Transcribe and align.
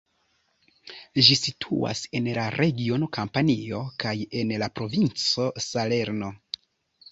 Ĝi 1.27 1.35
situas 1.39 2.01
en 2.21 2.29
la 2.39 2.47
regiono 2.55 3.11
Kampanio 3.19 3.83
kaj 4.05 4.15
en 4.43 4.57
la 4.65 4.73
provinco 4.81 5.49
Salerno. 5.69 6.35